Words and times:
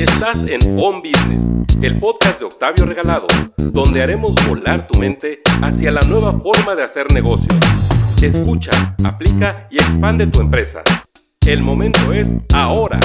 Estás 0.00 0.48
en 0.48 0.78
On 0.78 1.02
Business, 1.02 1.44
el 1.82 2.00
podcast 2.00 2.38
de 2.38 2.46
Octavio 2.46 2.86
Regalado, 2.86 3.26
donde 3.58 4.00
haremos 4.00 4.34
volar 4.48 4.88
tu 4.88 4.98
mente 4.98 5.40
hacia 5.60 5.90
la 5.90 6.00
nueva 6.08 6.40
forma 6.40 6.74
de 6.74 6.84
hacer 6.84 7.12
negocios. 7.12 7.54
Escucha, 8.22 8.70
aplica 9.04 9.68
y 9.70 9.74
expande 9.74 10.26
tu 10.28 10.40
empresa. 10.40 10.80
El 11.46 11.60
momento 11.62 12.14
es 12.14 12.26
ahora. 12.54 12.98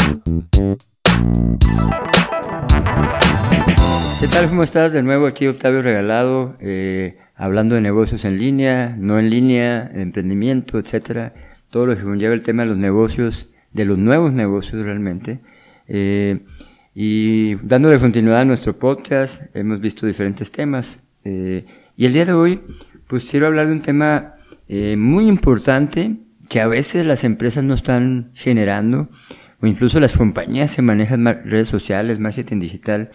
¿Qué 4.21 4.27
tal? 4.29 4.47
¿Cómo 4.47 4.63
estás? 4.63 4.93
De 4.93 5.03
nuevo 5.03 5.27
aquí 5.27 5.47
Octavio 5.47 5.81
Regalado, 5.81 6.55
eh, 6.61 7.17
hablando 7.35 7.75
de 7.75 7.81
negocios 7.81 8.23
en 8.23 8.39
línea, 8.39 8.95
no 8.97 9.19
en 9.19 9.29
línea, 9.29 9.91
emprendimiento, 9.93 10.79
etcétera. 10.79 11.33
Todo 11.69 11.87
lo 11.87 11.97
que 11.97 12.03
conlleva 12.03 12.33
el 12.33 12.43
tema 12.43 12.63
de 12.63 12.69
los 12.69 12.77
negocios, 12.77 13.49
de 13.73 13.83
los 13.83 13.97
nuevos 13.97 14.31
negocios 14.31 14.81
realmente. 14.81 15.41
Eh, 15.89 16.39
y 16.95 17.55
dándole 17.55 17.99
continuidad 17.99 18.39
a 18.41 18.45
nuestro 18.45 18.79
podcast, 18.79 19.55
hemos 19.55 19.79
visto 19.79 20.07
diferentes 20.07 20.51
temas. 20.51 20.99
Eh, 21.23 21.65
y 21.95 22.05
el 22.05 22.13
día 22.13 22.25
de 22.25 22.33
hoy, 22.33 22.61
pues 23.07 23.25
quiero 23.25 23.45
hablar 23.45 23.67
de 23.67 23.73
un 23.73 23.81
tema 23.81 24.31
muy 24.67 25.27
importante 25.27 26.17
que 26.49 26.59
a 26.59 26.67
veces 26.67 27.05
las 27.05 27.23
empresas 27.23 27.63
no 27.63 27.73
están 27.73 28.31
generando, 28.33 29.09
o 29.61 29.67
incluso 29.67 29.99
las 29.99 30.17
compañías 30.17 30.75
que 30.75 30.81
manejan 30.81 31.25
redes 31.45 31.67
sociales, 31.67 32.19
marketing 32.19 32.59
digital, 32.59 33.11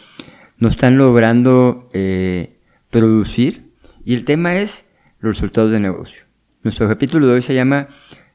no 0.59 0.69
están 0.69 0.99
logrando 0.99 1.89
eh, 1.93 2.59
producir. 2.91 3.71
Y 4.05 4.15
el 4.15 4.25
tema 4.25 4.57
es 4.57 4.85
los 5.21 5.37
resultados 5.37 5.71
de 5.71 5.81
negocio. 5.81 6.25
Nuestro 6.63 6.89
capítulo 6.89 7.27
de 7.27 7.35
hoy 7.35 7.43
se 7.43 7.55
llama 7.55 7.89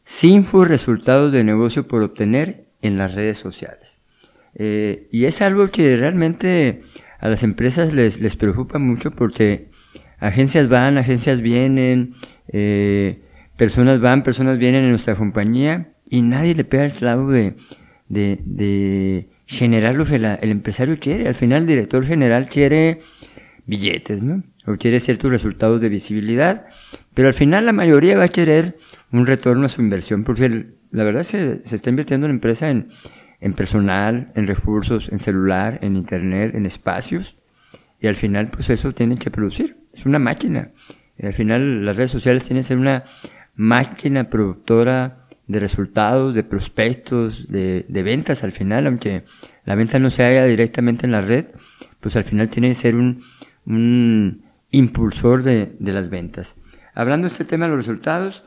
Cinco 0.03 0.65
resultados 0.65 1.31
de 1.31 1.43
negocio 1.43 1.87
por 1.87 2.03
obtener 2.03 2.65
en 2.81 2.97
las 2.97 3.15
redes 3.15 3.37
sociales. 3.37 3.99
Eh, 4.55 5.07
y 5.11 5.25
es 5.25 5.41
algo 5.41 5.67
que 5.67 5.97
realmente 5.97 6.83
a 7.19 7.27
las 7.27 7.43
empresas 7.43 7.93
les, 7.93 8.21
les 8.21 8.35
preocupa 8.35 8.79
mucho 8.79 9.11
porque 9.11 9.69
agencias 10.19 10.69
van, 10.69 10.97
agencias 10.97 11.41
vienen, 11.41 12.15
eh, 12.47 13.21
personas 13.57 13.99
van, 13.99 14.23
personas 14.23 14.57
vienen 14.57 14.83
en 14.83 14.89
nuestra 14.89 15.15
compañía 15.15 15.89
y 16.09 16.21
nadie 16.21 16.55
le 16.55 16.63
pega 16.63 16.85
el 16.85 16.93
clavo 16.93 17.31
de, 17.31 17.55
de, 18.07 18.39
de 18.45 19.29
generar 19.45 19.95
lo 19.95 20.05
que 20.05 20.15
el 20.15 20.51
empresario 20.51 20.97
quiere. 20.99 21.27
Al 21.27 21.35
final 21.35 21.63
el 21.63 21.67
director 21.67 22.05
general 22.05 22.47
quiere 22.47 23.01
billetes, 23.65 24.23
¿no? 24.23 24.43
O 24.67 24.73
quiere 24.75 24.99
ciertos 24.99 25.31
resultados 25.31 25.81
de 25.81 25.89
visibilidad, 25.89 26.65
pero 27.13 27.27
al 27.27 27.33
final 27.33 27.65
la 27.65 27.73
mayoría 27.73 28.17
va 28.17 28.25
a 28.25 28.29
querer 28.29 28.77
un 29.11 29.27
retorno 29.27 29.65
a 29.65 29.69
su 29.69 29.81
inversión, 29.81 30.23
porque 30.23 30.67
la 30.91 31.03
verdad 31.03 31.23
se, 31.23 31.63
se 31.63 31.75
está 31.75 31.89
invirtiendo 31.89 32.25
en 32.25 32.31
la 32.31 32.35
empresa 32.35 32.69
en, 32.69 32.89
en 33.39 33.53
personal, 33.53 34.31
en 34.35 34.47
recursos, 34.47 35.09
en 35.11 35.19
celular, 35.19 35.79
en 35.81 35.95
internet, 35.95 36.55
en 36.55 36.65
espacios, 36.65 37.37
y 37.99 38.07
al 38.07 38.15
final 38.15 38.49
pues 38.49 38.69
eso 38.69 38.93
tiene 38.93 39.17
que 39.17 39.31
producir, 39.31 39.77
es 39.93 40.05
una 40.05 40.19
máquina. 40.19 40.71
Y 41.17 41.25
al 41.25 41.33
final 41.33 41.85
las 41.85 41.95
redes 41.95 42.11
sociales 42.11 42.43
tienen 42.43 42.61
que 42.63 42.67
ser 42.67 42.77
una 42.77 43.05
máquina 43.55 44.29
productora 44.29 45.27
de 45.47 45.59
resultados, 45.59 46.33
de 46.33 46.43
prospectos, 46.43 47.47
de, 47.47 47.85
de, 47.87 48.03
ventas 48.03 48.43
al 48.43 48.51
final, 48.51 48.87
aunque 48.87 49.23
la 49.63 49.75
venta 49.75 49.99
no 49.99 50.09
se 50.09 50.23
haga 50.23 50.45
directamente 50.45 51.05
en 51.05 51.11
la 51.11 51.21
red, 51.21 51.45
pues 51.99 52.15
al 52.15 52.23
final 52.23 52.49
tiene 52.49 52.69
que 52.69 52.75
ser 52.75 52.95
un, 52.95 53.23
un 53.65 54.43
impulsor 54.71 55.43
de, 55.43 55.75
de, 55.79 55.93
las 55.93 56.09
ventas. 56.09 56.57
Hablando 56.93 57.27
de 57.27 57.31
este 57.31 57.45
tema 57.45 57.65
de 57.65 57.71
los 57.71 57.85
resultados, 57.85 58.43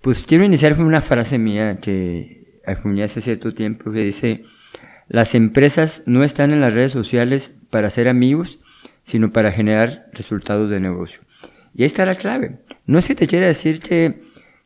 pues 0.00 0.24
quiero 0.26 0.44
iniciar 0.44 0.76
con 0.76 0.84
una 0.84 1.00
frase 1.00 1.38
mía 1.38 1.78
que 1.80 2.45
acuñé 2.66 3.04
hace 3.04 3.20
cierto 3.20 3.54
tiempo 3.54 3.92
que 3.92 4.00
dice, 4.00 4.44
las 5.08 5.34
empresas 5.34 6.02
no 6.06 6.24
están 6.24 6.52
en 6.52 6.60
las 6.60 6.74
redes 6.74 6.92
sociales 6.92 7.56
para 7.70 7.90
ser 7.90 8.08
amigos, 8.08 8.60
sino 9.02 9.32
para 9.32 9.52
generar 9.52 10.06
resultados 10.12 10.70
de 10.70 10.80
negocio. 10.80 11.20
Y 11.74 11.82
ahí 11.82 11.86
está 11.86 12.06
la 12.06 12.14
clave. 12.14 12.58
No 12.86 12.98
es 12.98 13.06
que 13.06 13.14
te 13.14 13.26
quiera 13.26 13.46
decir 13.46 13.80
que, 13.80 14.22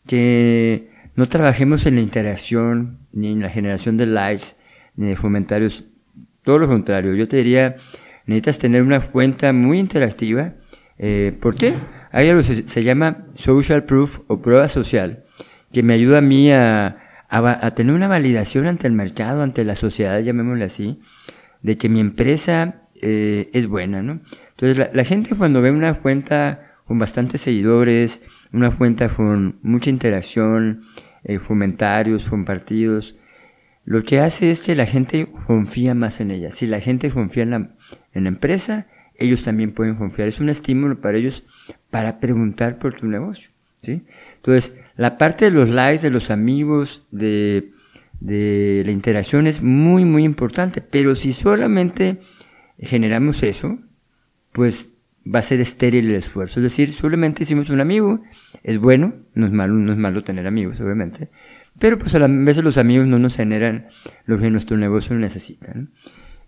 que 0.06 0.90
no 1.16 1.28
trabajemos 1.28 1.84
en 1.86 1.96
la 1.96 2.00
interacción, 2.00 2.98
ni 3.12 3.32
en 3.32 3.40
la 3.40 3.50
generación 3.50 3.96
de 3.96 4.06
likes, 4.06 4.54
ni 4.96 5.08
de 5.08 5.16
comentarios. 5.16 5.84
Todo 6.42 6.58
lo 6.58 6.68
contrario, 6.68 7.14
yo 7.14 7.28
te 7.28 7.36
diría, 7.36 7.76
necesitas 8.26 8.58
tener 8.58 8.82
una 8.82 9.00
cuenta 9.00 9.52
muy 9.52 9.78
interactiva. 9.78 10.54
Eh, 10.98 11.36
¿Por 11.40 11.54
qué? 11.54 11.74
Hay 12.12 12.28
algo 12.28 12.42
que 12.42 12.54
se, 12.54 12.82
llama 12.82 13.26
social 13.34 13.84
proof 13.84 14.20
o 14.26 14.40
prueba 14.40 14.68
social, 14.68 15.24
que 15.72 15.82
me 15.82 15.94
ayuda 15.94 16.18
a 16.18 16.22
mí 16.22 16.50
a, 16.50 16.96
a, 17.30 17.74
tener 17.74 17.94
una 17.94 18.08
validación 18.08 18.66
ante 18.66 18.86
el 18.86 18.92
mercado, 18.92 19.42
ante 19.42 19.64
la 19.64 19.76
sociedad, 19.76 20.20
llamémosle 20.20 20.64
así, 20.64 21.00
de 21.62 21.78
que 21.78 21.88
mi 21.88 22.00
empresa 22.00 22.82
eh, 23.00 23.50
es 23.52 23.66
buena, 23.66 24.02
¿no? 24.02 24.20
Entonces, 24.50 24.90
la, 24.92 25.04
gente 25.04 25.34
cuando 25.36 25.62
ve 25.62 25.70
una 25.70 25.94
cuenta 25.94 26.74
con 26.84 26.98
bastantes 26.98 27.40
seguidores, 27.40 28.22
una 28.52 28.76
cuenta 28.76 29.08
con 29.08 29.58
mucha 29.62 29.90
interacción, 29.90 30.82
eh, 31.24 31.38
comentarios, 31.38 32.28
compartidos. 32.28 33.16
Lo 33.84 34.02
que 34.02 34.20
hace 34.20 34.50
es 34.50 34.62
que 34.62 34.74
la 34.74 34.86
gente 34.86 35.28
confía 35.46 35.94
más 35.94 36.20
en 36.20 36.30
ella. 36.30 36.50
Si 36.50 36.66
la 36.66 36.80
gente 36.80 37.10
confía 37.10 37.44
en 37.44 37.50
la, 37.50 37.70
en 38.12 38.26
empresa, 38.26 38.88
ellos 39.16 39.44
también 39.44 39.72
pueden 39.72 39.94
confiar. 39.94 40.28
Es 40.28 40.40
un 40.40 40.48
estímulo 40.48 41.00
para 41.00 41.16
ellos 41.16 41.44
para 41.90 42.18
preguntar 42.18 42.78
por 42.78 42.94
tu 42.94 43.06
negocio. 43.06 43.50
¿sí? 43.82 44.02
Entonces, 44.40 44.74
la 44.96 45.18
parte 45.18 45.46
de 45.46 45.50
los 45.50 45.68
likes, 45.68 46.02
de 46.02 46.10
los 46.10 46.30
amigos, 46.30 47.06
de, 47.10 47.72
la 48.20 48.90
interacción 48.90 49.46
es 49.46 49.62
muy, 49.62 50.04
muy 50.04 50.24
importante. 50.24 50.80
Pero 50.80 51.14
si 51.14 51.32
solamente 51.32 52.20
generamos 52.78 53.42
eso, 53.42 53.78
pues 54.52 54.92
va 55.32 55.40
a 55.40 55.42
ser 55.42 55.60
estéril 55.60 56.08
el 56.08 56.16
esfuerzo. 56.16 56.60
Es 56.60 56.64
decir, 56.64 56.92
solamente 56.92 57.42
hicimos 57.42 57.70
un 57.70 57.80
amigo, 57.80 58.22
es 58.62 58.78
bueno, 58.78 59.14
no 59.34 59.46
es 59.46 59.52
malo, 59.52 59.74
no 59.74 59.92
es 59.92 59.98
malo 59.98 60.24
tener 60.24 60.46
amigos, 60.46 60.80
obviamente, 60.80 61.30
pero 61.78 61.98
pues 61.98 62.14
a 62.14 62.26
veces 62.26 62.64
los 62.64 62.78
amigos 62.78 63.06
no 63.06 63.18
nos 63.18 63.36
generan 63.36 63.88
lo 64.26 64.38
que 64.38 64.50
nuestro 64.50 64.76
negocio 64.76 65.14
necesita. 65.16 65.74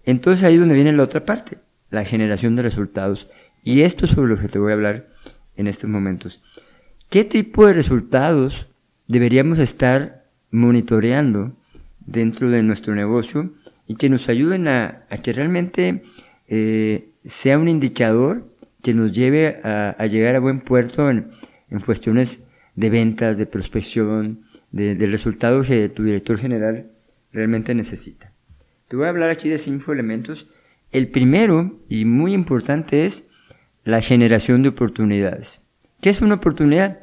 Entonces 0.04 0.44
ahí 0.44 0.54
es 0.54 0.60
donde 0.60 0.74
viene 0.74 0.92
la 0.92 1.02
otra 1.04 1.24
parte, 1.24 1.58
la 1.90 2.04
generación 2.04 2.56
de 2.56 2.62
resultados. 2.62 3.30
Y 3.62 3.82
esto 3.82 4.04
es 4.04 4.12
sobre 4.12 4.34
lo 4.34 4.40
que 4.40 4.48
te 4.48 4.58
voy 4.58 4.72
a 4.72 4.74
hablar 4.74 5.08
en 5.56 5.68
estos 5.68 5.88
momentos. 5.88 6.42
¿Qué 7.12 7.24
tipo 7.24 7.66
de 7.66 7.74
resultados 7.74 8.68
deberíamos 9.06 9.58
estar 9.58 10.24
monitoreando 10.50 11.52
dentro 12.00 12.50
de 12.50 12.62
nuestro 12.62 12.94
negocio 12.94 13.52
y 13.86 13.96
que 13.96 14.08
nos 14.08 14.30
ayuden 14.30 14.66
a, 14.66 15.04
que 15.22 15.34
realmente 15.34 16.04
eh, 16.48 17.10
sea 17.26 17.58
un 17.58 17.68
indicador 17.68 18.48
que 18.80 18.94
nos 18.94 19.12
lleve 19.12 19.60
a, 19.62 20.06
llegar 20.06 20.36
a 20.36 20.40
buen 20.40 20.60
puerto 20.60 21.10
en, 21.10 21.32
cuestiones 21.84 22.44
de 22.76 22.88
ventas, 22.88 23.36
de 23.36 23.44
prospección, 23.44 24.46
de, 24.70 24.94
resultados 25.06 25.66
que 25.66 25.90
tu 25.90 26.04
director 26.04 26.38
general 26.38 26.92
realmente 27.30 27.74
necesita. 27.74 28.32
Te 28.88 28.96
voy 28.96 29.04
a 29.04 29.10
hablar 29.10 29.28
aquí 29.28 29.50
de 29.50 29.58
cinco 29.58 29.92
elementos. 29.92 30.48
El 30.92 31.08
primero, 31.08 31.78
y 31.90 32.06
muy 32.06 32.32
importante, 32.32 33.04
es 33.04 33.24
la 33.84 34.00
generación 34.00 34.62
de 34.62 34.70
oportunidades. 34.70 35.61
¿Qué 36.02 36.10
es 36.10 36.20
una 36.20 36.34
oportunidad? 36.34 36.98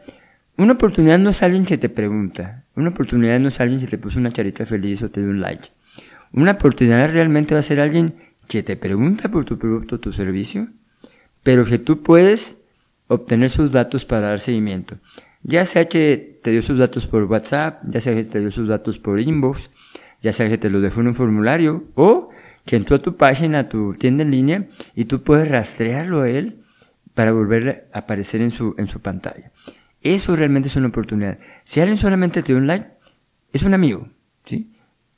Una 0.57 0.73
oportunidad 0.73 1.17
no 1.17 1.31
es 1.31 1.41
alguien 1.41 1.65
que 1.65 1.79
te 1.79 1.89
pregunta. 1.89 2.65
Una 2.75 2.89
oportunidad 2.89 3.39
no 3.39 3.47
es 3.47 3.59
alguien 3.59 3.79
que 3.79 3.87
te 3.87 3.97
puso 3.97 4.19
una 4.19 4.31
charita 4.31 4.67
feliz 4.67 5.01
o 5.01 5.09
te 5.09 5.21
dio 5.21 5.31
un 5.31 5.41
like. 5.41 5.69
Una 6.33 6.51
oportunidad 6.51 7.11
realmente 7.11 7.55
va 7.55 7.61
a 7.61 7.63
ser 7.63 7.79
alguien 7.79 8.13
que 8.47 8.61
te 8.61 8.75
pregunta 8.75 9.31
por 9.31 9.45
tu 9.45 9.57
producto 9.57 9.95
o 9.95 9.99
tu 9.99 10.13
servicio 10.13 10.67
pero 11.43 11.65
que 11.65 11.79
tú 11.79 12.03
puedes 12.03 12.57
obtener 13.07 13.49
sus 13.49 13.71
datos 13.71 14.05
para 14.05 14.27
dar 14.27 14.39
seguimiento. 14.39 14.97
Ya 15.43 15.65
sea 15.65 15.87
que 15.87 16.39
te 16.43 16.51
dio 16.51 16.61
sus 16.61 16.77
datos 16.77 17.07
por 17.07 17.23
WhatsApp, 17.23 17.81
ya 17.85 18.01
sea 18.01 18.13
que 18.13 18.23
te 18.23 18.39
dio 18.39 18.51
sus 18.51 18.67
datos 18.67 18.99
por 18.99 19.19
inbox, 19.19 19.71
ya 20.21 20.33
sea 20.33 20.49
que 20.49 20.57
te 20.57 20.69
lo 20.69 20.81
dejó 20.81 21.01
en 21.01 21.07
un 21.07 21.15
formulario 21.15 21.85
o 21.95 22.29
que 22.65 22.75
entró 22.75 22.97
a 22.97 23.01
tu 23.01 23.15
página, 23.15 23.59
a 23.59 23.69
tu 23.69 23.93
tienda 23.95 24.23
en 24.23 24.31
línea 24.31 24.67
y 24.95 25.05
tú 25.05 25.23
puedes 25.23 25.47
rastrearlo 25.47 26.21
a 26.21 26.29
él 26.29 26.59
para 27.13 27.31
volver 27.31 27.89
a 27.93 27.99
aparecer 27.99 28.41
en 28.41 28.51
su, 28.51 28.75
en 28.77 28.87
su 28.87 29.01
pantalla. 29.01 29.51
Eso 30.01 30.35
realmente 30.35 30.69
es 30.69 30.75
una 30.75 30.87
oportunidad. 30.87 31.39
Si 31.63 31.79
alguien 31.79 31.97
solamente 31.97 32.41
te 32.41 32.53
dio 32.53 32.57
un 32.57 32.67
like, 32.67 32.87
es 33.51 33.63
un 33.63 33.73
amigo, 33.73 34.07
¿sí? 34.45 34.71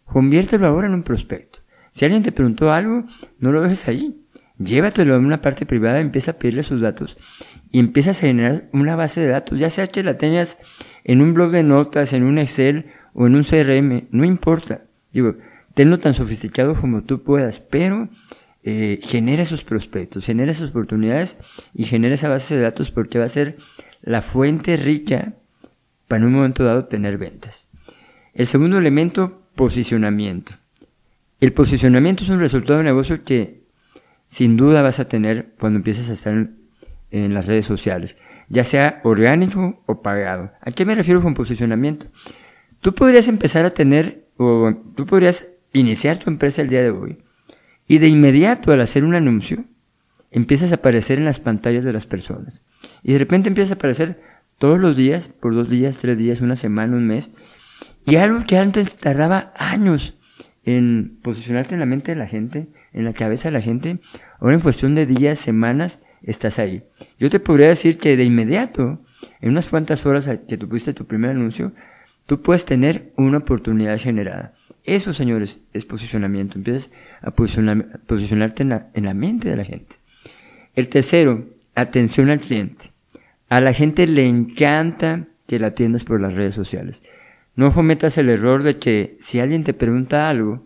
Conviértelo 0.05 0.67
ahora 0.67 0.87
en 0.87 0.93
un 0.93 1.03
prospecto. 1.03 1.59
Si 1.91 2.05
alguien 2.05 2.23
te 2.23 2.31
preguntó 2.31 2.71
algo, 2.71 3.05
no 3.39 3.51
lo 3.51 3.61
dejes 3.61 3.87
ahí. 3.87 4.17
Llévatelo 4.57 5.15
en 5.15 5.25
una 5.25 5.41
parte 5.41 5.65
privada, 5.65 5.99
empieza 5.99 6.31
a 6.31 6.33
pedirle 6.35 6.63
sus 6.63 6.81
datos 6.81 7.17
y 7.71 7.79
empiezas 7.79 8.17
a 8.17 8.27
generar 8.27 8.69
una 8.73 8.95
base 8.95 9.21
de 9.21 9.27
datos, 9.27 9.57
ya 9.57 9.69
sea 9.69 9.87
que 9.87 10.03
la 10.03 10.17
tengas 10.17 10.57
en 11.03 11.21
un 11.21 11.33
blog 11.33 11.51
de 11.51 11.63
notas, 11.63 12.13
en 12.13 12.23
un 12.23 12.37
Excel 12.37 12.91
o 13.13 13.27
en 13.27 13.35
un 13.35 13.43
CRM, 13.43 14.07
no 14.11 14.25
importa. 14.25 14.83
Digo, 15.13 15.35
tenlo 15.73 15.99
tan 15.99 16.13
sofisticado 16.13 16.75
como 16.75 17.03
tú 17.03 17.23
puedas, 17.23 17.59
pero 17.59 18.09
eh, 18.63 18.99
genera 19.01 19.41
esos 19.41 19.63
prospectos, 19.63 20.25
genera 20.25 20.51
esas 20.51 20.69
oportunidades 20.69 21.37
y 21.73 21.85
genera 21.85 22.13
esa 22.13 22.29
base 22.29 22.55
de 22.55 22.61
datos 22.61 22.91
porque 22.91 23.17
va 23.17 23.25
a 23.25 23.29
ser 23.29 23.57
la 24.01 24.21
fuente 24.21 24.77
rica 24.77 25.33
para 26.07 26.21
en 26.21 26.27
un 26.27 26.33
momento 26.33 26.63
dado 26.63 26.85
tener 26.85 27.17
ventas. 27.17 27.67
El 28.33 28.47
segundo 28.47 28.77
elemento, 28.77 29.41
posicionamiento. 29.55 30.53
El 31.39 31.53
posicionamiento 31.53 32.23
es 32.23 32.29
un 32.29 32.39
resultado 32.39 32.79
de 32.79 32.85
negocio 32.85 33.23
que 33.23 33.61
sin 34.27 34.57
duda 34.57 34.81
vas 34.81 34.99
a 34.99 35.07
tener 35.07 35.53
cuando 35.59 35.77
empieces 35.77 36.09
a 36.09 36.13
estar 36.13 36.33
en, 37.11 37.33
las 37.33 37.47
redes 37.47 37.65
sociales, 37.65 38.17
ya 38.47 38.63
sea 38.63 39.01
orgánico 39.03 39.81
o 39.87 40.01
pagado. 40.01 40.51
¿A 40.61 40.71
qué 40.71 40.85
me 40.85 40.95
refiero 40.95 41.21
con 41.21 41.33
posicionamiento? 41.33 42.05
Tú 42.79 42.93
podrías 42.93 43.27
empezar 43.27 43.65
a 43.65 43.71
tener, 43.71 44.25
o 44.37 44.73
tú 44.95 45.05
podrías 45.05 45.47
iniciar 45.73 46.17
tu 46.17 46.29
empresa 46.29 46.61
el 46.61 46.69
día 46.69 46.83
de 46.83 46.91
hoy, 46.91 47.17
y 47.91 47.97
de 47.97 48.07
inmediato 48.07 48.71
al 48.71 48.79
hacer 48.79 49.03
un 49.03 49.15
anuncio, 49.15 49.65
empiezas 50.31 50.71
a 50.71 50.75
aparecer 50.75 51.17
en 51.17 51.25
las 51.25 51.41
pantallas 51.41 51.83
de 51.83 51.91
las 51.91 52.05
personas. 52.05 52.63
Y 53.03 53.11
de 53.11 53.19
repente 53.19 53.49
empiezas 53.49 53.71
a 53.71 53.75
aparecer 53.75 54.21
todos 54.59 54.79
los 54.79 54.95
días, 54.95 55.27
por 55.27 55.53
dos 55.53 55.69
días, 55.69 55.97
tres 55.97 56.17
días, 56.17 56.39
una 56.39 56.55
semana, 56.55 56.95
un 56.95 57.05
mes, 57.05 57.33
y 58.05 58.15
algo 58.15 58.45
que 58.47 58.57
antes 58.57 58.95
tardaba 58.95 59.51
años 59.57 60.17
en 60.63 61.19
posicionarte 61.21 61.73
en 61.73 61.81
la 61.81 61.85
mente 61.85 62.13
de 62.13 62.17
la 62.17 62.27
gente, 62.27 62.69
en 62.93 63.03
la 63.03 63.11
cabeza 63.11 63.49
de 63.49 63.55
la 63.55 63.61
gente, 63.61 63.99
ahora 64.39 64.53
en 64.53 64.61
cuestión 64.61 64.95
de 64.95 65.05
días, 65.05 65.37
semanas, 65.37 66.01
estás 66.23 66.59
ahí. 66.59 66.85
Yo 67.19 67.29
te 67.29 67.41
podría 67.41 67.67
decir 67.67 67.97
que 67.97 68.15
de 68.15 68.23
inmediato, 68.23 69.01
en 69.41 69.49
unas 69.49 69.65
cuantas 69.65 70.05
horas 70.05 70.29
que 70.47 70.57
tuviste 70.57 70.93
tu 70.93 71.07
primer 71.07 71.31
anuncio, 71.31 71.73
tú 72.25 72.41
puedes 72.41 72.63
tener 72.63 73.11
una 73.17 73.39
oportunidad 73.39 73.99
generada. 73.99 74.53
Eso, 74.83 75.13
señores, 75.13 75.59
es 75.73 75.85
posicionamiento. 75.85 76.57
Empiezas 76.57 76.91
a 77.21 77.31
posicionarte 77.31 78.63
en 78.63 78.69
la, 78.69 78.87
en 78.93 79.05
la 79.05 79.13
mente 79.13 79.49
de 79.49 79.55
la 79.55 79.65
gente. 79.65 79.95
El 80.75 80.89
tercero, 80.89 81.45
atención 81.75 82.29
al 82.29 82.39
cliente. 82.39 82.87
A 83.49 83.59
la 83.61 83.73
gente 83.73 84.07
le 84.07 84.27
encanta 84.27 85.27
que 85.45 85.59
la 85.59 85.67
atiendas 85.67 86.05
por 86.05 86.21
las 86.21 86.33
redes 86.33 86.53
sociales. 86.53 87.03
No 87.55 87.73
cometas 87.73 88.17
el 88.17 88.29
error 88.29 88.63
de 88.63 88.77
que 88.77 89.15
si 89.19 89.39
alguien 89.39 89.63
te 89.63 89.73
pregunta 89.73 90.29
algo, 90.29 90.65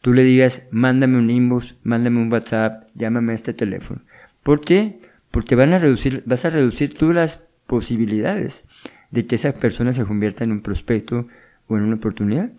tú 0.00 0.12
le 0.12 0.22
digas, 0.22 0.62
mándame 0.70 1.18
un 1.18 1.30
inbox, 1.30 1.74
mándame 1.82 2.22
un 2.22 2.32
WhatsApp, 2.32 2.88
llámame 2.94 3.32
a 3.32 3.34
este 3.34 3.52
teléfono. 3.52 4.02
¿Por 4.42 4.60
qué? 4.60 5.00
Porque 5.30 5.56
van 5.56 5.72
a 5.72 5.78
reducir, 5.78 6.22
vas 6.26 6.44
a 6.44 6.50
reducir 6.50 6.94
tú 6.94 7.12
las 7.12 7.42
posibilidades 7.66 8.64
de 9.10 9.26
que 9.26 9.34
esa 9.34 9.52
persona 9.52 9.92
se 9.92 10.04
convierta 10.04 10.44
en 10.44 10.52
un 10.52 10.60
prospecto 10.60 11.26
o 11.66 11.76
en 11.76 11.82
una 11.82 11.96
oportunidad. 11.96 12.52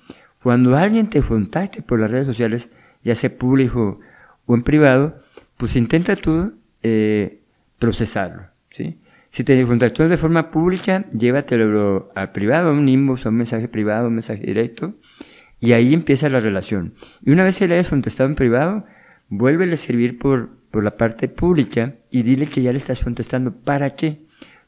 Cuando 0.45 0.77
alguien 0.77 1.09
te 1.09 1.23
contacte 1.23 1.81
por 1.81 1.99
las 1.99 2.11
redes 2.11 2.27
sociales, 2.27 2.69
ya 3.03 3.15
sea 3.15 3.35
público 3.35 3.99
o 4.45 4.53
en 4.53 4.61
privado, 4.61 5.23
pues 5.57 5.75
intenta 5.75 6.15
tú 6.15 6.53
eh, 6.83 7.39
procesarlo. 7.79 8.43
¿sí? 8.69 8.99
Si 9.29 9.43
te 9.43 9.65
contactó 9.65 10.07
de 10.07 10.17
forma 10.17 10.51
pública, 10.51 11.05
llévatelo 11.17 12.11
a 12.13 12.31
privado, 12.31 12.69
a 12.69 12.73
un 12.73 12.87
inbox, 12.87 13.25
a 13.25 13.29
un 13.29 13.37
mensaje 13.37 13.67
privado, 13.67 14.07
un 14.07 14.13
mensaje 14.13 14.45
directo, 14.45 14.93
y 15.59 15.71
ahí 15.71 15.95
empieza 15.95 16.29
la 16.29 16.39
relación. 16.39 16.93
Y 17.25 17.31
una 17.31 17.43
vez 17.43 17.57
que 17.57 17.67
le 17.67 17.73
hayas 17.73 17.89
contestado 17.89 18.29
en 18.29 18.35
privado, 18.35 18.85
vuélvele 19.29 19.73
a 19.73 19.77
servir 19.77 20.19
por, 20.19 20.51
por 20.69 20.83
la 20.83 20.95
parte 20.95 21.27
pública 21.27 21.95
y 22.11 22.21
dile 22.21 22.45
que 22.45 22.61
ya 22.61 22.71
le 22.71 22.77
estás 22.77 23.03
contestando. 23.03 23.51
¿Para 23.51 23.95
qué? 23.95 24.21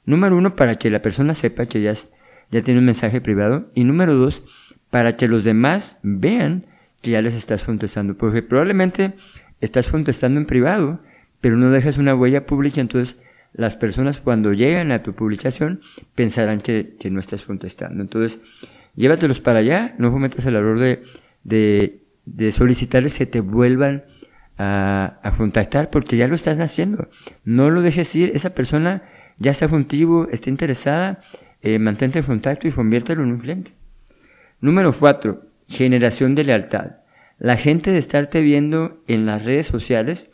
Número 0.06 0.36
uno, 0.38 0.56
para 0.56 0.80
que 0.80 0.90
la 0.90 1.04
persona 1.04 1.36
sepa 1.36 1.68
que 1.68 1.84
ya, 1.84 1.94
ya 2.50 2.64
tiene 2.64 2.80
un 2.80 2.88
mensaje 2.88 3.22
privado. 3.22 3.70
Y 3.76 3.84
número 3.84 4.16
dos, 4.16 4.44
para 4.89 5.16
que 5.16 5.28
los 5.28 5.44
demás 5.44 6.00
vean 6.04 6.66
que 7.01 7.12
ya 7.12 7.22
les 7.22 7.36
estás 7.36 7.63
contestando. 7.63 8.18
Porque 8.18 8.42
probablemente 8.42 9.13
estás 9.62 9.88
contestando 9.88 10.39
en 10.39 10.45
privado, 10.45 11.00
pero 11.42 11.56
no 11.56 11.69
dejas 11.69 11.98
una 11.98 12.16
huella 12.16 12.45
pública, 12.45 12.81
entonces 12.81 13.18
las 13.54 13.75
personas 13.75 14.19
cuando 14.19 14.54
llegan 14.54 14.92
a 14.92 15.04
tu 15.04 15.13
publicación 15.13 15.81
pensarán 16.16 16.62
que, 16.62 16.95
no 17.10 17.19
estás 17.19 17.44
contestando. 17.44 18.01
Entonces, 18.01 18.39
llévatelos 18.95 19.39
para 19.39 19.60
allá, 19.60 19.95
no 19.98 20.12
cometas 20.12 20.45
el 20.45 20.56
error 20.56 20.80
de, 20.80 22.00
de, 22.25 22.51
solicitarles 22.51 23.18
que 23.18 23.25
te 23.25 23.40
vuelvan 23.40 24.04
a, 24.57 25.33
contactar 25.38 25.90
porque 25.90 26.18
ya 26.18 26.28
lo 26.28 26.36
estás 26.36 26.60
haciendo. 26.60 27.10
No 27.45 27.69
lo 27.72 27.81
dejes 27.81 28.16
ir, 28.16 28.31
esa 28.36 28.54
persona 28.54 29.04
ya 29.40 29.51
está 29.51 29.68
contigo, 29.68 30.28
está 30.31 30.50
interesada, 30.50 31.22
eh, 31.62 31.80
mantente 31.80 32.19
en 32.19 32.25
contacto 32.25 32.68
y 32.68 32.72
conviértelo 32.72 33.24
en 33.24 33.31
un 33.31 33.40
cliente. 33.40 33.72
Número 34.59 34.92
cuatro, 34.92 35.44
generación 35.68 36.33
de 36.33 36.44
lealtad. 36.44 36.98
La 37.38 37.57
gente 37.57 37.92
de 37.92 38.00
estarte 38.00 38.42
viendo 38.42 39.04
en 39.07 39.27
las 39.27 39.45
redes 39.45 39.68
sociales, 39.68 40.31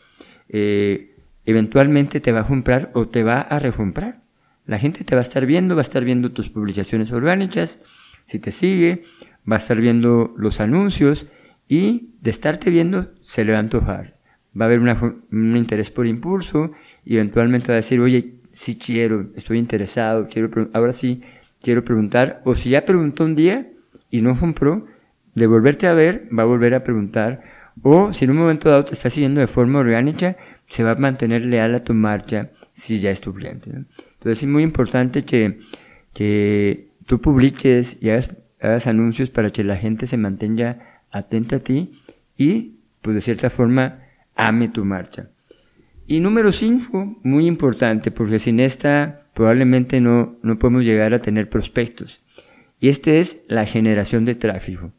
eh, 0.48 1.18
eventualmente 1.46 2.22
te 2.22 2.32
va 2.32 2.42
a 2.42 2.48
comprar 2.48 2.90
o 2.94 3.10
te 3.10 3.24
va 3.24 3.42
a 3.42 3.60
recomprar. 3.60 4.22
La 4.66 4.80
gente 4.80 5.04
te 5.04 5.14
va 5.14 5.20
a 5.20 5.24
estar 5.24 5.46
viendo, 5.46 5.76
va 5.76 5.82
a 5.82 5.84
estar 5.84 6.06
viendo 6.06 6.32
tus 6.32 6.50
publicaciones 6.50 7.12
orgánicas, 7.12 7.82
si 8.24 8.40
te 8.40 8.54
sigue, 8.54 9.04
va 9.50 9.56
a 9.56 9.60
estar 9.60 9.82
viendo 9.82 10.34
los 10.38 10.62
anuncios 10.62 11.28
y 11.68 12.14
de 12.22 12.30
estarte 12.30 12.70
viendo 12.70 13.12
se 13.20 13.44
le 13.44 13.52
va 13.52 13.58
a 13.58 13.62
antojar. 13.62 14.16
Va 14.58 14.66
a 14.66 14.68
haber 14.70 14.80
un 14.80 15.58
interés 15.58 15.92
por 15.92 16.08
impulso 16.08 16.72
y 17.04 17.16
eventualmente 17.16 17.68
va 17.68 17.74
a 17.74 17.76
decir, 17.76 18.00
oye, 18.00 18.36
si 18.52 18.78
quiero, 18.78 19.32
estoy 19.36 19.58
interesado, 19.58 20.30
quiero 20.30 20.70
ahora 20.74 20.94
sí 20.94 21.24
quiero 21.62 21.84
preguntar. 21.84 22.42
O 22.46 22.56
si 22.56 22.70
ya 22.70 22.86
preguntó 22.86 23.26
un 23.26 23.36
día 23.36 23.73
y 24.14 24.22
no 24.22 24.40
compró, 24.40 24.86
de 25.34 25.48
volverte 25.48 25.88
a 25.88 25.94
ver, 25.94 26.30
va 26.30 26.44
a 26.44 26.46
volver 26.46 26.76
a 26.76 26.84
preguntar. 26.84 27.42
O 27.82 28.14
si 28.14 28.26
en 28.26 28.32
un 28.32 28.38
momento 28.38 28.70
dado 28.70 28.86
te 28.86 28.94
está 28.94 29.10
siguiendo 29.10 29.42
de 29.42 29.48
forma 29.48 29.80
orgánica, 29.80 30.38
se 30.68 30.84
va 30.84 30.92
a 30.92 30.96
mantener 30.96 31.44
leal 31.44 31.74
a 31.74 31.84
tu 31.84 31.96
marcha 31.96 32.52
si 32.72 33.00
ya 33.00 33.10
es 33.10 33.22
tu 33.22 33.34
cliente. 33.34 33.72
Entonces 33.72 34.44
es 34.44 34.48
muy 34.48 34.62
importante 34.62 35.26
que, 35.26 35.62
que 36.14 36.90
tú 37.08 37.22
publiques 37.22 37.98
y 38.02 38.12
hagas, 38.12 38.36
hagas, 38.62 38.86
anuncios 38.86 39.32
para 39.32 39.50
que 39.50 39.64
la 39.64 39.78
gente 39.78 40.06
se 40.06 40.18
mantenga 40.18 41.02
atenta 41.10 41.56
a 41.56 41.60
ti 41.62 42.00
y, 42.38 42.76
pues 43.02 43.16
de 43.16 43.22
cierta 43.22 43.50
forma, 43.50 44.02
ame 44.36 44.68
tu 44.68 44.86
marcha. 44.86 45.30
Y 46.06 46.20
número 46.20 46.52
5, 46.52 47.22
muy 47.24 47.48
importante, 47.48 48.12
porque 48.12 48.38
sin 48.38 48.60
esta 48.60 49.26
probablemente 49.34 50.00
no, 50.02 50.36
no 50.44 50.60
podemos 50.60 50.84
llegar 50.84 51.16
a 51.16 51.22
tener 51.24 51.50
prospectos. 51.50 52.23
Y 52.84 52.90
este 52.90 53.22
es 53.22 53.38
la 53.48 53.66
generación 53.66 54.26
de 54.26 54.36
tráfico. 54.36 54.92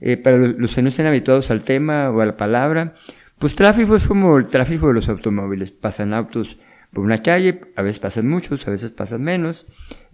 Eh, 0.00 0.16
para 0.16 0.36
los 0.36 0.74
que 0.74 0.82
no 0.82 0.88
estén 0.88 1.06
habituados 1.06 1.52
al 1.52 1.62
tema 1.62 2.10
o 2.10 2.20
a 2.20 2.26
la 2.26 2.36
palabra, 2.36 2.96
pues 3.38 3.54
tráfico 3.54 3.94
es 3.94 4.08
como 4.08 4.36
el 4.36 4.46
tráfico 4.46 4.88
de 4.88 4.94
los 4.94 5.08
automóviles. 5.08 5.70
Pasan 5.70 6.12
autos 6.12 6.58
por 6.92 7.04
una 7.04 7.22
calle, 7.22 7.60
a 7.76 7.82
veces 7.82 8.00
pasan 8.00 8.28
muchos, 8.28 8.66
a 8.66 8.72
veces 8.72 8.90
pasan 8.90 9.22
menos. 9.22 9.68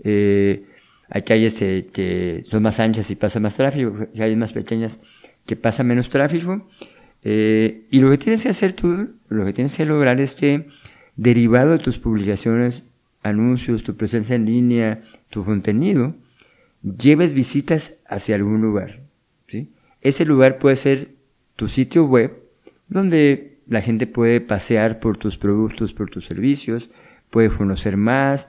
Eh, 0.04 0.66
hay 1.08 1.22
calles 1.22 1.62
eh, 1.62 1.88
que 1.90 2.42
son 2.44 2.62
más 2.62 2.80
anchas 2.80 3.10
y 3.10 3.16
pasa 3.16 3.40
más 3.40 3.56
tráfico, 3.56 3.96
hay 3.98 4.18
calles 4.18 4.36
más 4.36 4.52
pequeñas 4.52 5.00
que 5.46 5.56
pasa 5.56 5.82
menos 5.84 6.10
tráfico. 6.10 6.68
Y 7.24 7.98
lo 7.98 8.10
que 8.10 8.18
tienes 8.18 8.42
que 8.42 8.50
hacer 8.50 8.74
tú, 8.74 9.08
lo 9.30 9.46
que 9.46 9.54
tienes 9.54 9.74
que 9.74 9.86
lograr 9.86 10.20
es 10.20 10.34
que, 10.34 10.66
derivado 11.16 11.70
de 11.70 11.78
tus 11.78 11.98
publicaciones, 11.98 12.84
anuncios, 13.22 13.84
tu 13.84 13.96
presencia 13.96 14.36
en 14.36 14.44
línea, 14.44 15.02
tu 15.30 15.42
contenido, 15.46 16.14
lleves 16.96 17.32
visitas 17.32 17.94
hacia 18.06 18.36
algún 18.36 18.60
lugar. 18.60 19.00
¿sí? 19.48 19.72
Ese 20.00 20.24
lugar 20.24 20.58
puede 20.58 20.76
ser 20.76 21.08
tu 21.56 21.68
sitio 21.68 22.04
web, 22.04 22.32
donde 22.88 23.58
la 23.66 23.82
gente 23.82 24.06
puede 24.06 24.40
pasear 24.40 25.00
por 25.00 25.16
tus 25.16 25.36
productos, 25.36 25.92
por 25.92 26.08
tus 26.10 26.26
servicios, 26.26 26.90
puede 27.30 27.48
conocer 27.48 27.96
más, 27.96 28.48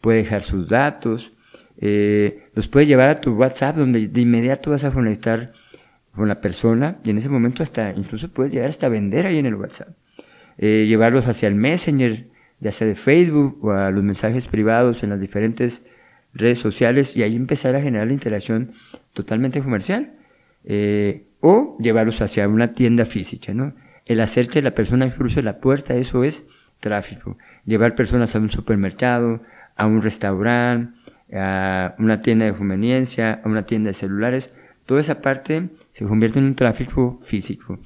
puede 0.00 0.18
dejar 0.18 0.42
sus 0.42 0.68
datos, 0.68 1.32
eh, 1.76 2.44
los 2.54 2.68
puede 2.68 2.86
llevar 2.86 3.10
a 3.10 3.20
tu 3.20 3.34
WhatsApp 3.34 3.76
donde 3.76 4.06
de 4.08 4.20
inmediato 4.20 4.70
vas 4.70 4.84
a 4.84 4.90
conectar 4.90 5.52
con 6.14 6.28
la 6.28 6.40
persona 6.40 6.98
y 7.02 7.10
en 7.10 7.18
ese 7.18 7.28
momento 7.28 7.62
hasta 7.62 7.92
incluso 7.92 8.28
puedes 8.28 8.52
llegar 8.52 8.70
hasta 8.70 8.88
vender 8.88 9.26
ahí 9.26 9.38
en 9.38 9.46
el 9.46 9.56
WhatsApp. 9.56 9.88
Eh, 10.56 10.84
llevarlos 10.86 11.26
hacia 11.26 11.48
el 11.48 11.56
Messenger, 11.56 12.28
ya 12.60 12.70
sea 12.70 12.86
de 12.86 12.94
Facebook 12.94 13.58
o 13.62 13.72
a 13.72 13.90
los 13.90 14.04
mensajes 14.04 14.46
privados 14.46 15.02
en 15.02 15.10
las 15.10 15.20
diferentes 15.20 15.84
redes 16.34 16.58
sociales 16.58 17.16
y 17.16 17.22
ahí 17.22 17.36
empezar 17.36 17.76
a 17.76 17.80
generar 17.80 18.08
la 18.08 18.12
interacción 18.12 18.72
totalmente 19.12 19.60
comercial. 19.60 20.12
Eh, 20.64 21.26
o 21.46 21.76
llevarlos 21.78 22.22
hacia 22.22 22.48
una 22.48 22.72
tienda 22.72 23.04
física, 23.04 23.52
¿no? 23.52 23.74
El 24.06 24.20
hacer 24.20 24.48
que 24.48 24.62
la 24.62 24.70
persona 24.70 25.10
cruce 25.10 25.42
la 25.42 25.58
puerta, 25.58 25.94
eso 25.94 26.24
es 26.24 26.46
tráfico. 26.80 27.36
Llevar 27.66 27.94
personas 27.94 28.34
a 28.34 28.38
un 28.38 28.50
supermercado, 28.50 29.42
a 29.76 29.86
un 29.86 30.00
restaurante, 30.00 30.94
a 31.34 31.94
una 31.98 32.20
tienda 32.20 32.46
de 32.46 32.54
conveniencia, 32.54 33.42
a 33.44 33.48
una 33.48 33.66
tienda 33.66 33.88
de 33.88 33.94
celulares, 33.94 34.52
toda 34.86 35.00
esa 35.00 35.20
parte 35.20 35.68
se 35.90 36.04
convierte 36.04 36.38
en 36.38 36.46
un 36.46 36.54
tráfico 36.54 37.18
físico. 37.22 37.78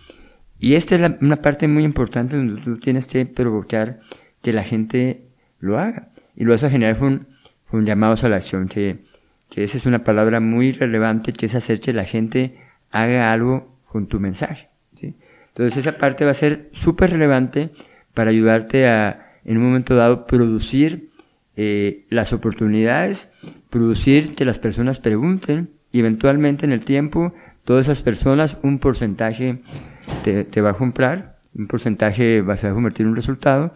Y 0.61 0.75
esta 0.75 0.97
es 0.97 1.13
una 1.21 1.37
parte 1.37 1.69
muy 1.69 1.85
importante 1.85 2.37
donde 2.37 2.61
tú 2.63 2.79
tienes 2.79 3.07
que 3.07 3.27
provocar 3.27 4.01
que 4.43 4.53
la 4.53 4.65
gente 4.65 5.23
lo 5.61 5.79
haga. 5.79 6.09
Y 6.37 6.45
lo 6.45 6.53
vas 6.53 6.65
a 6.65 6.71
generar 6.71 6.99
con, 6.99 7.28
con 7.71 7.85
llamados 7.85 8.25
a 8.25 8.29
la 8.29 8.37
acción, 8.37 8.69
que, 8.69 8.99
que 9.51 9.65
esa 9.65 9.77
es 9.77 9.87
una 9.87 10.05
palabra 10.05 10.41
muy 10.41 10.73
relevante, 10.73 11.33
que 11.33 11.47
es 11.47 11.55
hacer 11.55 11.81
que 11.81 11.93
la 11.93 12.05
gente 12.05 12.59
haga 12.91 13.33
algo 13.33 13.77
con 13.87 14.07
tu 14.07 14.21
mensaje. 14.21 14.69
¿sí? 14.95 15.15
Entonces 15.49 15.77
esa 15.79 15.99
parte 15.99 16.25
va 16.25 16.31
a 16.31 16.35
ser 16.35 16.69
súper 16.73 17.11
relevante 17.11 17.71
para 18.15 18.31
ayudarte 18.31 18.89
a, 18.89 19.33
en 19.45 19.59
un 19.59 19.65
momento 19.65 19.95
dado, 19.95 20.27
producir 20.27 21.11
eh, 21.57 22.07
las 22.11 22.33
oportunidades, 22.33 23.29
producir 23.71 24.35
que 24.35 24.45
las 24.45 24.59
personas 24.59 24.99
pregunten 24.99 25.71
y 25.93 26.01
eventualmente 26.01 26.65
en 26.65 26.73
el 26.73 26.85
tiempo 26.85 27.35
todas 27.65 27.87
esas 27.87 28.03
personas, 28.03 28.57
un 28.63 28.79
porcentaje 28.79 29.61
te, 30.25 30.45
te 30.45 30.61
va 30.61 30.71
a 30.71 30.75
comprar, 30.75 31.39
un 31.55 31.67
porcentaje 31.67 32.41
vas 32.41 32.65
a 32.65 32.73
convertir 32.73 33.05
en 33.05 33.11
un 33.11 33.17
resultado 33.17 33.75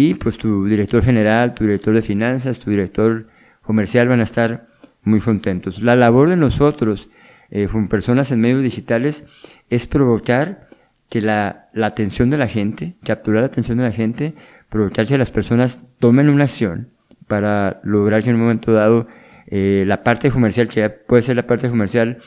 y 0.00 0.14
pues 0.14 0.38
tu 0.38 0.64
director 0.66 1.02
general, 1.02 1.54
tu 1.54 1.64
director 1.64 1.92
de 1.92 2.02
finanzas, 2.02 2.60
tu 2.60 2.70
director 2.70 3.26
comercial 3.62 4.06
van 4.06 4.20
a 4.20 4.22
estar 4.22 4.68
muy 5.02 5.18
contentos. 5.18 5.82
La 5.82 5.96
labor 5.96 6.30
de 6.30 6.36
nosotros, 6.36 7.10
eh, 7.50 7.66
con 7.66 7.88
personas 7.88 8.30
en 8.30 8.40
medios 8.40 8.62
digitales, 8.62 9.26
es 9.70 9.88
provocar 9.88 10.68
que 11.08 11.20
la, 11.20 11.68
la, 11.72 11.88
atención 11.88 12.30
de 12.30 12.38
la 12.38 12.46
gente, 12.46 12.94
capturar 13.02 13.40
la 13.42 13.48
atención 13.48 13.78
de 13.78 13.84
la 13.84 13.90
gente, 13.90 14.34
provocar 14.68 15.04
que 15.04 15.18
las 15.18 15.32
personas 15.32 15.82
tomen 15.98 16.28
una 16.28 16.44
acción 16.44 16.90
para 17.26 17.80
lograr 17.82 18.22
que 18.22 18.30
en 18.30 18.36
un 18.36 18.42
momento 18.42 18.72
dado 18.72 19.08
eh, 19.48 19.82
la 19.84 20.04
parte 20.04 20.30
comercial, 20.30 20.68
que 20.68 20.88
puede 20.90 21.22
ser 21.22 21.34
la 21.34 21.48
parte 21.48 21.68
comercial, 21.68 22.18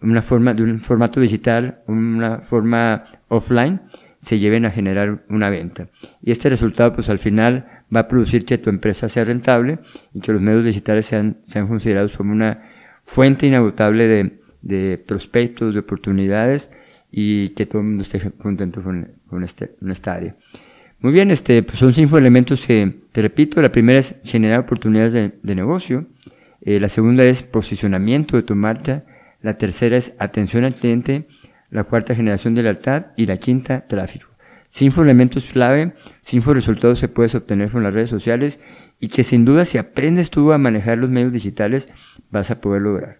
una 0.00 0.22
forma 0.22 0.54
de 0.54 0.62
un 0.62 0.80
formato 0.80 1.20
digital, 1.20 1.82
una 1.86 2.38
forma 2.38 3.04
offline, 3.28 3.82
se 4.22 4.38
lleven 4.38 4.64
a 4.64 4.70
generar 4.70 5.24
una 5.28 5.50
venta. 5.50 5.88
Y 6.22 6.30
este 6.30 6.48
resultado, 6.48 6.92
pues 6.92 7.08
al 7.10 7.18
final, 7.18 7.82
va 7.94 8.00
a 8.00 8.08
producir 8.08 8.44
que 8.44 8.56
tu 8.56 8.70
empresa 8.70 9.08
sea 9.08 9.24
rentable 9.24 9.80
y 10.14 10.20
que 10.20 10.32
los 10.32 10.40
medios 10.40 10.64
digitales 10.64 11.06
sean, 11.06 11.38
sean 11.42 11.66
considerados 11.66 12.16
como 12.16 12.30
una 12.30 12.70
fuente 13.04 13.48
inagotable 13.48 14.06
de, 14.06 14.38
de 14.62 14.96
prospectos, 14.96 15.74
de 15.74 15.80
oportunidades 15.80 16.70
y 17.10 17.48
que 17.50 17.66
todo 17.66 17.82
el 17.82 17.88
mundo 17.88 18.02
esté 18.02 18.30
contento 18.38 18.80
con, 18.80 19.10
con, 19.26 19.42
este, 19.42 19.72
esta 19.90 20.14
área. 20.14 20.36
Muy 21.00 21.12
bien, 21.12 21.32
este, 21.32 21.64
pues 21.64 21.80
son 21.80 21.92
cinco 21.92 22.16
elementos 22.16 22.64
que, 22.64 22.94
te 23.10 23.22
repito, 23.22 23.60
la 23.60 23.72
primera 23.72 23.98
es 23.98 24.20
generar 24.22 24.60
oportunidades 24.60 25.14
de, 25.14 25.32
de 25.42 25.54
negocio, 25.56 26.06
eh, 26.60 26.78
la 26.78 26.88
segunda 26.88 27.24
es 27.24 27.42
posicionamiento 27.42 28.36
de 28.36 28.44
tu 28.44 28.54
marca, 28.54 29.02
la 29.42 29.58
tercera 29.58 29.96
es 29.96 30.14
atención 30.20 30.62
al 30.62 30.76
cliente, 30.76 31.26
la 31.72 31.84
cuarta 31.84 32.14
generación 32.14 32.54
de 32.54 32.62
lealtad 32.62 33.06
y 33.16 33.26
la 33.26 33.38
quinta 33.38 33.86
tráfico. 33.88 34.28
Cinco 34.68 35.02
elementos 35.02 35.50
clave, 35.52 35.94
cinco 36.20 36.54
resultados 36.54 36.98
se 36.98 37.08
puedes 37.08 37.34
obtener 37.34 37.70
con 37.70 37.82
las 37.82 37.92
redes 37.92 38.10
sociales 38.10 38.60
y 39.00 39.08
que 39.08 39.24
sin 39.24 39.44
duda 39.44 39.64
si 39.64 39.78
aprendes 39.78 40.30
tú 40.30 40.52
a 40.52 40.58
manejar 40.58 40.98
los 40.98 41.10
medios 41.10 41.32
digitales 41.32 41.92
vas 42.30 42.50
a 42.50 42.60
poder 42.60 42.82
lograr. 42.82 43.18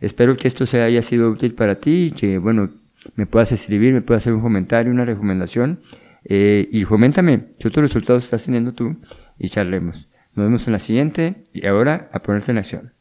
Espero 0.00 0.36
que 0.36 0.46
esto 0.46 0.66
se 0.66 0.82
haya 0.82 1.02
sido 1.02 1.30
útil 1.30 1.54
para 1.54 1.76
ti 1.76 2.06
y 2.06 2.10
que, 2.12 2.38
bueno, 2.38 2.70
me 3.14 3.26
puedas 3.26 3.50
escribir, 3.52 3.94
me 3.94 4.02
puedas 4.02 4.22
hacer 4.22 4.34
un 4.34 4.42
comentario, 4.42 4.92
una 4.92 5.04
recomendación 5.04 5.80
eh, 6.24 6.68
y 6.70 6.84
coméntame 6.84 7.46
qué 7.58 7.68
otros 7.68 7.82
resultados 7.82 8.24
estás 8.24 8.44
teniendo 8.44 8.72
tú 8.72 8.96
y 9.38 9.48
charlemos. 9.48 10.08
Nos 10.34 10.46
vemos 10.46 10.66
en 10.66 10.72
la 10.74 10.78
siguiente 10.78 11.44
y 11.54 11.66
ahora 11.66 12.10
a 12.12 12.20
ponerse 12.20 12.52
en 12.52 12.58
acción. 12.58 12.95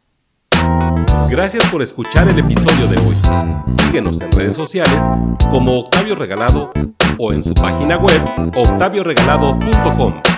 Gracias 1.30 1.70
por 1.72 1.82
escuchar 1.82 2.30
el 2.30 2.40
episodio 2.40 2.88
de 2.88 2.98
hoy. 3.00 3.16
Síguenos 3.68 4.22
en 4.22 4.32
redes 4.32 4.56
sociales 4.56 5.00
como 5.50 5.80
Octavio 5.80 6.16
Regalado 6.16 6.72
o 7.18 7.34
en 7.34 7.44
su 7.44 7.54
página 7.54 7.98
web 7.98 8.22
octavioregalado.com. 8.56 10.35